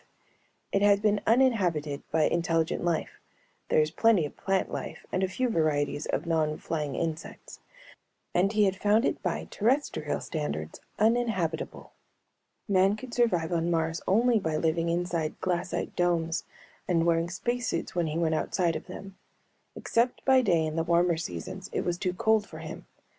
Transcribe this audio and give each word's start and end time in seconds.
It 0.71 0.81
had 0.81 1.03
been 1.03 1.21
uninhabited 1.27 2.01
by 2.09 2.23
intelligent 2.23 2.83
life 2.83 3.19
(there 3.69 3.81
is 3.81 3.91
plenty 3.91 4.25
of 4.25 4.35
plant 4.35 4.71
life 4.71 5.05
and 5.11 5.21
a 5.21 5.27
few 5.27 5.47
varieties 5.47 6.07
of 6.07 6.25
non 6.25 6.57
flying 6.57 6.95
insects) 6.95 7.59
and 8.33 8.51
he 8.51 8.63
had 8.63 8.75
found 8.75 9.05
it 9.05 9.21
by 9.21 9.45
terrestrial 9.51 10.19
standards 10.19 10.81
uninhabitable. 10.97 11.91
Man 12.67 12.95
could 12.95 13.13
survive 13.13 13.51
on 13.51 13.69
Mars 13.69 14.01
only 14.07 14.39
by 14.39 14.57
living 14.57 14.89
inside 14.89 15.39
glassite 15.39 15.95
domes 15.95 16.45
and 16.87 17.05
wearing 17.05 17.29
space 17.29 17.67
suits 17.67 17.93
when 17.93 18.07
he 18.07 18.17
went 18.17 18.33
outside 18.33 18.75
of 18.75 18.87
them. 18.87 19.17
Except 19.75 20.25
by 20.25 20.41
day 20.41 20.65
in 20.65 20.77
the 20.77 20.83
warmer 20.83 21.15
seasons 21.17 21.69
it 21.73 21.81
was 21.81 21.99
too 21.99 22.15
cold 22.15 22.47
for 22.47 22.57
him. 22.57 22.87